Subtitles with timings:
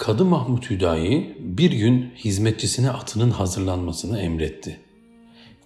[0.00, 4.80] Kadı Mahmut Hüdayi bir gün hizmetçisine atının hazırlanmasını emretti.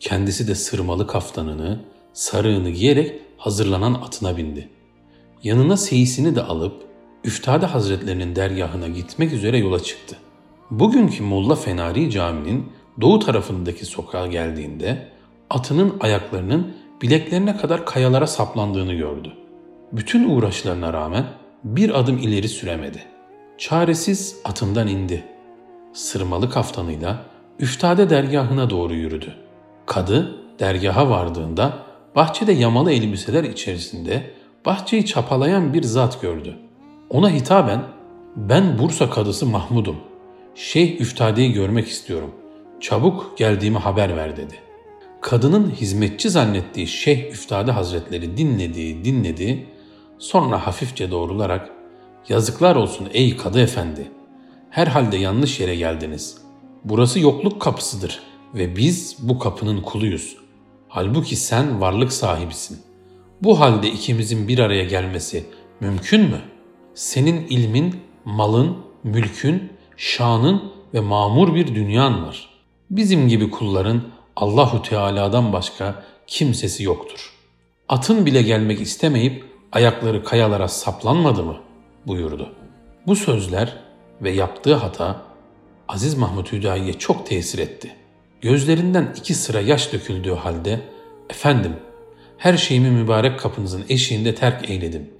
[0.00, 1.80] Kendisi de sırmalı kaftanını,
[2.12, 4.68] sarığını giyerek hazırlanan atına bindi.
[5.42, 6.82] Yanına seyisini de alıp
[7.24, 10.16] Üftade Hazretlerinin dergahına gitmek üzere yola çıktı.
[10.70, 15.08] Bugünkü Molla Fenari Camii'nin doğu tarafındaki sokağa geldiğinde
[15.50, 19.32] atının ayaklarının bileklerine kadar kayalara saplandığını gördü.
[19.92, 21.24] Bütün uğraşlarına rağmen
[21.64, 23.13] bir adım ileri süremedi.
[23.58, 25.24] Çaresiz atından indi.
[25.92, 27.24] Sırmalı kaftanıyla
[27.58, 29.34] üftade dergahına doğru yürüdü.
[29.86, 31.78] Kadı dergaha vardığında
[32.16, 34.30] bahçede yamalı elbiseler içerisinde
[34.66, 36.56] bahçeyi çapalayan bir zat gördü.
[37.10, 37.82] Ona hitaben
[38.36, 39.96] ben Bursa kadısı Mahmud'um.
[40.54, 42.30] Şeyh Üftade'yi görmek istiyorum.
[42.80, 44.54] Çabuk geldiğimi haber ver dedi.
[45.20, 49.66] Kadının hizmetçi zannettiği Şeyh Üftade Hazretleri dinledi, dinledi.
[50.18, 51.70] Sonra hafifçe doğrularak
[52.28, 54.10] Yazıklar olsun ey kadı efendi.
[54.70, 56.38] Herhalde yanlış yere geldiniz.
[56.84, 58.20] Burası yokluk kapısıdır
[58.54, 60.36] ve biz bu kapının kuluyuz.
[60.88, 62.78] Halbuki sen varlık sahibisin.
[63.42, 65.44] Bu halde ikimizin bir araya gelmesi
[65.80, 66.40] mümkün mü?
[66.94, 72.50] Senin ilmin, malın, mülkün, şanın ve mamur bir dünyan var.
[72.90, 74.02] Bizim gibi kulların
[74.36, 77.32] Allahu Teala'dan başka kimsesi yoktur.
[77.88, 81.56] Atın bile gelmek istemeyip ayakları kayalara saplanmadı mı?
[82.06, 82.52] Buyurdu.
[83.06, 83.76] Bu sözler
[84.22, 85.22] ve yaptığı hata
[85.88, 87.90] Aziz Mahmut Hüdayi'ye çok tesir etti.
[88.40, 90.80] Gözlerinden iki sıra yaş döküldüğü halde
[91.30, 91.72] efendim
[92.38, 95.10] her şeyimi mübarek kapınızın eşiğinde terk eyledim.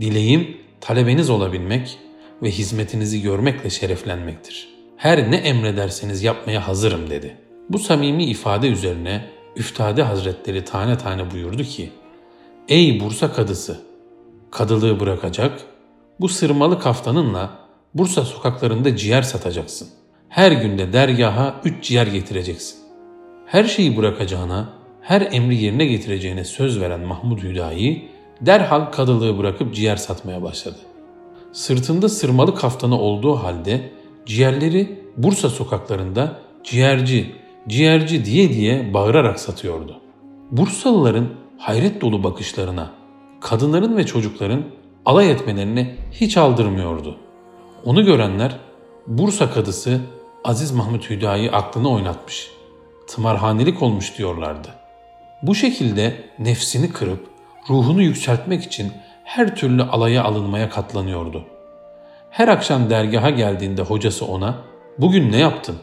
[0.00, 1.98] Dileğim talebeniz olabilmek
[2.42, 4.68] ve hizmetinizi görmekle şereflenmektir.
[4.96, 7.36] Her ne emrederseniz yapmaya hazırım dedi.
[7.70, 9.24] Bu samimi ifade üzerine
[9.56, 11.90] Üftade Hazretleri tane tane buyurdu ki,
[12.68, 13.80] Ey Bursa kadısı!
[14.50, 15.60] Kadılığı bırakacak,
[16.20, 17.50] bu sırmalı kaftanınla
[17.94, 19.88] Bursa sokaklarında ciğer satacaksın.
[20.28, 22.78] Her günde dergaha üç ciğer getireceksin.
[23.46, 24.68] Her şeyi bırakacağına,
[25.00, 28.08] her emri yerine getireceğine söz veren Mahmud Hüdayi
[28.40, 30.78] derhal kadılığı bırakıp ciğer satmaya başladı.
[31.52, 33.90] Sırtında sırmalı kaftanı olduğu halde
[34.26, 37.32] ciğerleri Bursa sokaklarında ciğerci,
[37.68, 40.00] ciğerci diye diye bağırarak satıyordu.
[40.50, 41.28] Bursalıların
[41.58, 42.90] hayret dolu bakışlarına,
[43.40, 44.64] kadınların ve çocukların
[45.06, 47.16] alay etmelerini hiç aldırmıyordu.
[47.84, 48.56] Onu görenler
[49.06, 50.00] Bursa kadısı
[50.44, 52.50] Aziz Mahmut Hüdayi aklını oynatmış,
[53.06, 54.68] tımarhanelik olmuş diyorlardı.
[55.42, 57.26] Bu şekilde nefsini kırıp
[57.70, 58.92] ruhunu yükseltmek için
[59.24, 61.44] her türlü alaya alınmaya katlanıyordu.
[62.30, 64.58] Her akşam dergaha geldiğinde hocası ona
[64.98, 65.76] ''Bugün ne yaptın?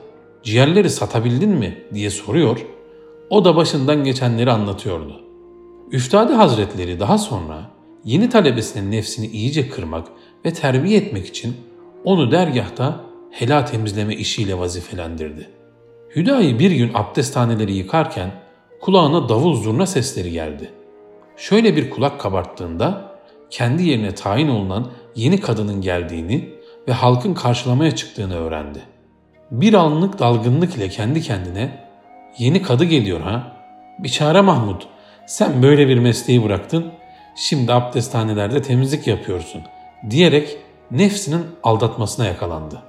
[0.44, 2.66] Ciğerleri satabildin mi?'' diye soruyor.
[3.30, 5.22] O da başından geçenleri anlatıyordu.
[5.92, 7.74] Üftade Hazretleri daha sonra
[8.06, 10.08] yeni talebesinin nefsini iyice kırmak
[10.46, 11.56] ve terbiye etmek için
[12.04, 15.50] onu dergahta helal temizleme işiyle vazifelendirdi.
[16.16, 18.32] Hüdayi bir gün abdesthaneleri yıkarken
[18.82, 20.70] kulağına davul zurna sesleri geldi.
[21.38, 23.14] Şöyle bir kulak kabarttığında
[23.50, 26.50] kendi yerine tayin olunan yeni kadının geldiğini
[26.88, 28.80] ve halkın karşılamaya çıktığını öğrendi.
[29.52, 31.90] Bir anlık dalgınlık ile kendi kendine
[32.38, 33.58] yeni kadı geliyor ha?
[34.00, 34.82] Biçare Mahmud
[35.26, 36.86] sen böyle bir mesleği bıraktın
[37.36, 39.62] şimdi abdesthanelerde temizlik yapıyorsun
[40.10, 40.58] diyerek
[40.92, 42.82] nefsinin aldatmasına yakalandı.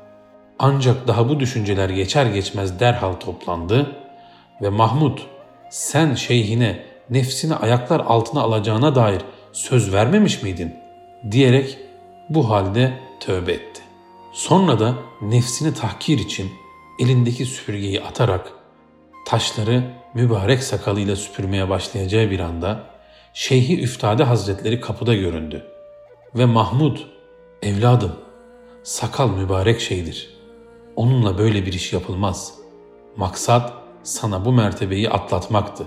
[0.58, 3.96] Ancak daha bu düşünceler geçer geçmez derhal toplandı
[4.62, 5.18] ve Mahmud
[5.70, 9.22] sen şeyhine nefsini ayaklar altına alacağına dair
[9.52, 10.74] söz vermemiş miydin?
[11.30, 11.78] diyerek
[12.28, 13.82] bu halde tövbe etti.
[14.32, 16.50] Sonra da nefsini tahkir için
[16.98, 18.52] elindeki süpürgeyi atarak
[19.26, 19.82] taşları
[20.14, 22.93] mübarek sakalıyla süpürmeye başlayacağı bir anda
[23.36, 25.66] Şeyhi Üftade Hazretleri kapıda göründü.
[26.34, 26.96] Ve Mahmud,
[27.62, 28.12] evladım,
[28.82, 30.30] sakal mübarek şeydir.
[30.96, 32.54] Onunla böyle bir iş yapılmaz.
[33.16, 33.72] Maksat
[34.02, 35.84] sana bu mertebeyi atlatmaktı.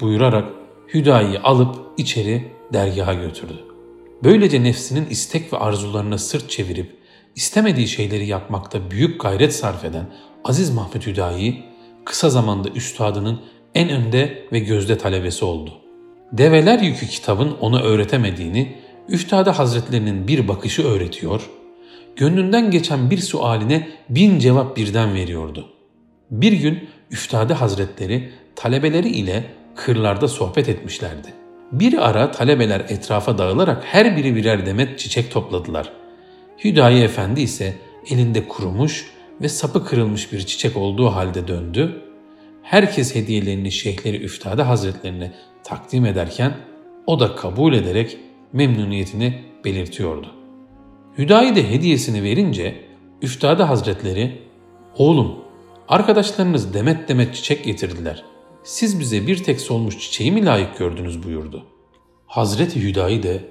[0.00, 0.48] Buyurarak
[0.94, 3.64] Hüdayi'yi alıp içeri dergaha götürdü.
[4.24, 6.98] Böylece nefsinin istek ve arzularına sırt çevirip
[7.36, 10.12] istemediği şeyleri yapmakta büyük gayret sarf eden
[10.44, 11.62] Aziz Mahmut Hüdayi
[12.04, 13.40] kısa zamanda üstadının
[13.74, 15.89] en önde ve gözde talebesi oldu.
[16.32, 18.76] Develer Yükü kitabın ona öğretemediğini
[19.08, 21.50] Üftade Hazretlerinin bir bakışı öğretiyor,
[22.16, 25.68] gönlünden geçen bir sualine bin cevap birden veriyordu.
[26.30, 29.44] Bir gün Üftade Hazretleri talebeleri ile
[29.76, 31.28] kırlarda sohbet etmişlerdi.
[31.72, 35.92] Bir ara talebeler etrafa dağılarak her biri birer demet çiçek topladılar.
[36.64, 37.74] Hüdayi Efendi ise
[38.10, 39.10] elinde kurumuş
[39.42, 42.02] ve sapı kırılmış bir çiçek olduğu halde döndü.
[42.62, 45.32] Herkes hediyelerini Şeyhleri Üftade Hazretlerine
[45.70, 46.56] takdim ederken
[47.06, 48.18] o da kabul ederek
[48.52, 49.34] memnuniyetini
[49.64, 50.34] belirtiyordu.
[51.18, 52.84] Hüdayi de hediyesini verince
[53.22, 54.42] Üftade Hazretleri,
[54.96, 55.34] oğlum
[55.88, 58.24] arkadaşlarınız demet demet çiçek getirdiler.
[58.64, 61.66] Siz bize bir tek solmuş çiçeği mi layık gördünüz buyurdu.
[62.26, 63.44] Hazreti Hüdayi de,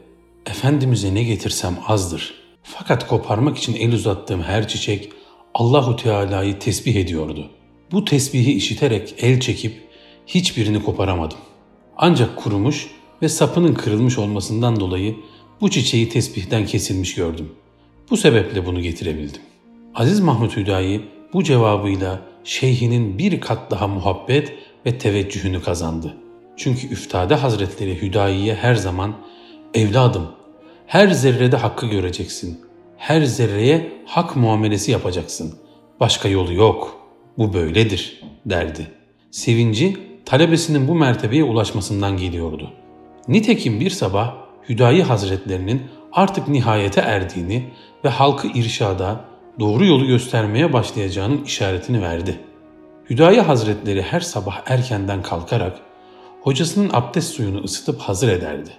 [0.45, 2.33] Efendimiz'e ne getirsem azdır.
[2.63, 5.11] Fakat koparmak için el uzattığım her çiçek
[5.53, 7.51] Allahu Teala'yı tesbih ediyordu.
[7.91, 9.73] Bu tesbihi işiterek el çekip
[10.27, 11.37] hiçbirini koparamadım.
[12.01, 12.87] Ancak kurumuş
[13.21, 15.15] ve sapının kırılmış olmasından dolayı
[15.61, 17.49] bu çiçeği tesbihten kesilmiş gördüm.
[18.11, 19.41] Bu sebeple bunu getirebildim.
[19.95, 21.01] Aziz Mahmut Hüdayi
[21.33, 24.53] bu cevabıyla şeyhinin bir kat daha muhabbet
[24.85, 26.17] ve teveccühünü kazandı.
[26.57, 29.15] Çünkü Üftade Hazretleri Hüdayi'ye her zaman
[29.73, 30.27] evladım
[30.87, 32.59] her zerrede hakkı göreceksin.
[32.97, 35.55] Her zerreye hak muamelesi yapacaksın.
[35.99, 36.99] Başka yolu yok.
[37.37, 38.87] Bu böyledir derdi.
[39.31, 42.71] Sevinci talebesinin bu mertebeye ulaşmasından geliyordu.
[43.27, 44.35] Nitekim bir sabah
[44.69, 45.81] Hüdayi Hazretlerinin
[46.11, 47.69] artık nihayete erdiğini
[48.05, 49.25] ve halkı irşada,
[49.59, 52.39] doğru yolu göstermeye başlayacağının işaretini verdi.
[53.09, 55.79] Hüdayi Hazretleri her sabah erkenden kalkarak
[56.41, 58.71] hocasının abdest suyunu ısıtıp hazır ederdi.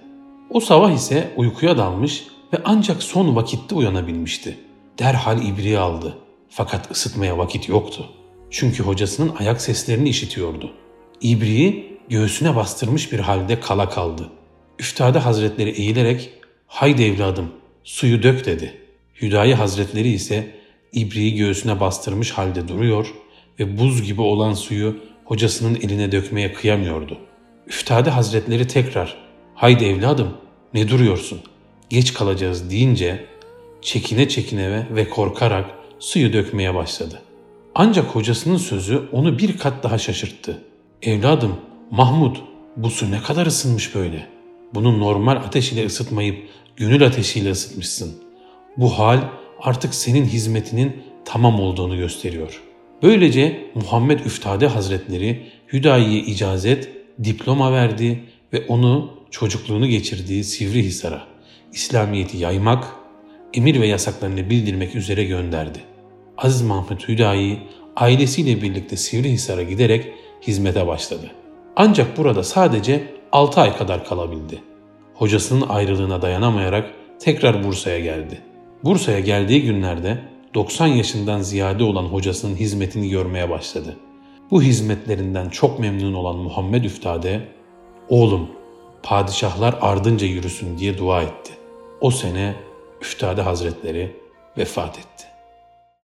[0.49, 4.57] O sabah ise uykuya dalmış ve ancak son vakitte uyanabilmişti.
[4.99, 6.17] Derhal ibriği aldı.
[6.49, 8.05] Fakat ısıtmaya vakit yoktu.
[8.49, 10.71] Çünkü hocasının ayak seslerini işitiyordu.
[11.21, 14.29] İbriği göğsüne bastırmış bir halde kala kaldı.
[14.79, 16.29] Üftade Hazretleri eğilerek
[16.67, 17.51] haydi evladım
[17.83, 18.77] suyu dök dedi.
[19.21, 20.55] Hüdayi Hazretleri ise
[20.93, 23.13] ibriği göğsüne bastırmış halde duruyor
[23.59, 24.95] ve buz gibi olan suyu
[25.25, 27.17] hocasının eline dökmeye kıyamıyordu.
[27.67, 29.17] Üftade Hazretleri tekrar
[29.55, 30.37] haydi evladım
[30.73, 31.39] ne duruyorsun
[31.89, 33.25] geç kalacağız deyince
[33.81, 35.65] çekine çekine ve, ve korkarak
[35.99, 37.21] suyu dökmeye başladı.
[37.75, 40.61] Ancak hocasının sözü onu bir kat daha şaşırttı.
[41.01, 41.55] Evladım
[41.91, 42.35] Mahmud
[42.77, 44.27] bu su ne kadar ısınmış böyle.
[44.73, 48.13] Bunu normal ateş ile ısıtmayıp gönül ateşiyle ısıtmışsın.
[48.77, 49.19] Bu hal
[49.59, 52.61] artık senin hizmetinin tamam olduğunu gösteriyor.
[53.03, 56.89] Böylece Muhammed Üftade Hazretleri Hüdayi'ye icazet,
[57.23, 61.27] diploma verdi ve onu çocukluğunu geçirdiği Sivrihisar'a
[61.73, 62.87] İslamiyet'i yaymak,
[63.53, 65.79] emir ve yasaklarını bildirmek üzere gönderdi.
[66.37, 67.59] Aziz Mahmut Hüdayi
[67.95, 70.07] ailesiyle birlikte Sivrihisar'a giderek
[70.41, 71.31] hizmete başladı.
[71.75, 74.61] Ancak burada sadece 6 ay kadar kalabildi.
[75.13, 78.41] Hocasının ayrılığına dayanamayarak tekrar Bursa'ya geldi.
[78.83, 80.17] Bursa'ya geldiği günlerde
[80.53, 83.97] 90 yaşından ziyade olan hocasının hizmetini görmeye başladı.
[84.51, 87.41] Bu hizmetlerinden çok memnun olan Muhammed Üftade,
[88.09, 88.47] "Oğlum,
[89.03, 91.51] padişahlar ardınca yürüsün." diye dua etti.
[92.01, 92.55] O sene
[93.01, 94.15] Üftade Hazretleri
[94.57, 95.30] vefat etti.